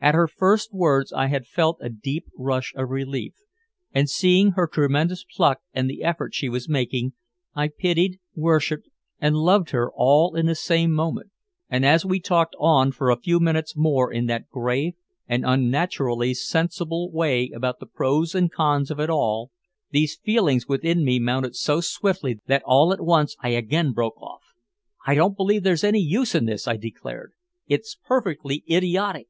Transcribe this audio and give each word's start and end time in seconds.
At 0.00 0.14
her 0.14 0.28
first 0.28 0.72
words 0.72 1.12
I 1.12 1.26
had 1.26 1.48
felt 1.48 1.78
a 1.80 1.88
deep 1.88 2.26
rush 2.38 2.72
of 2.76 2.90
relief, 2.90 3.34
and 3.92 4.08
seeing 4.08 4.52
her 4.52 4.68
tremendous 4.68 5.24
pluck 5.28 5.62
and 5.72 5.90
the 5.90 6.04
effort 6.04 6.32
she 6.32 6.48
was 6.48 6.68
making, 6.68 7.14
I 7.56 7.70
pitied, 7.76 8.20
worshiped 8.36 8.88
and 9.20 9.34
loved 9.34 9.70
her 9.70 9.90
all 9.92 10.36
in 10.36 10.46
the 10.46 10.54
same 10.54 10.92
moment. 10.92 11.32
And 11.68 11.84
as 11.84 12.06
we 12.06 12.20
talked 12.20 12.54
on 12.60 12.92
for 12.92 13.10
a 13.10 13.16
few 13.18 13.40
minutes 13.40 13.76
more 13.76 14.12
in 14.12 14.26
that 14.26 14.48
grave 14.48 14.92
and 15.26 15.42
unnaturally 15.44 16.34
sensible 16.34 17.10
way 17.10 17.50
about 17.52 17.80
the 17.80 17.86
pros 17.86 18.32
and 18.32 18.52
cons 18.52 18.92
of 18.92 19.00
it 19.00 19.10
all, 19.10 19.50
these 19.90 20.14
feelings 20.14 20.68
within 20.68 21.04
me 21.04 21.18
mounted 21.18 21.56
so 21.56 21.80
swiftly 21.80 22.38
that 22.46 22.62
all 22.64 22.92
at 22.92 23.00
once 23.02 23.34
I 23.40 23.48
again 23.48 23.90
broke 23.90 24.22
off. 24.22 24.54
"I 25.04 25.16
don't 25.16 25.36
believe 25.36 25.64
there's 25.64 25.82
any 25.82 25.98
use 25.98 26.32
in 26.32 26.44
this," 26.44 26.68
I 26.68 26.76
declared. 26.76 27.32
"It's 27.66 27.96
perfectly 28.06 28.62
idiotic!" 28.70 29.26